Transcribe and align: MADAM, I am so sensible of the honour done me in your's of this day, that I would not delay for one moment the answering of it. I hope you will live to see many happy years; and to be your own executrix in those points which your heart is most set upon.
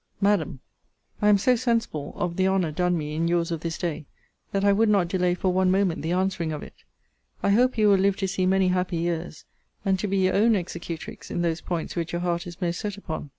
MADAM, 0.19 0.61
I 1.21 1.29
am 1.29 1.37
so 1.37 1.55
sensible 1.55 2.13
of 2.15 2.35
the 2.35 2.47
honour 2.47 2.71
done 2.71 2.97
me 2.97 3.13
in 3.13 3.27
your's 3.27 3.51
of 3.51 3.59
this 3.59 3.77
day, 3.77 4.07
that 4.51 4.65
I 4.65 4.73
would 4.73 4.89
not 4.89 5.07
delay 5.07 5.35
for 5.35 5.53
one 5.53 5.69
moment 5.69 6.01
the 6.01 6.11
answering 6.11 6.51
of 6.51 6.63
it. 6.63 6.73
I 7.43 7.51
hope 7.51 7.77
you 7.77 7.87
will 7.87 7.97
live 7.99 8.17
to 8.17 8.27
see 8.27 8.47
many 8.47 8.69
happy 8.69 8.97
years; 8.97 9.45
and 9.85 9.99
to 9.99 10.07
be 10.07 10.17
your 10.17 10.33
own 10.33 10.55
executrix 10.55 11.29
in 11.29 11.43
those 11.43 11.61
points 11.61 11.95
which 11.95 12.13
your 12.13 12.21
heart 12.21 12.47
is 12.47 12.59
most 12.59 12.79
set 12.79 12.97
upon. 12.97 13.29